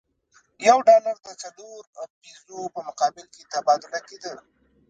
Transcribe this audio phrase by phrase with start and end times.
[0.67, 1.91] یو ډالر د څلورو
[2.21, 4.33] پیزو په مقابل کې تبادله کېده.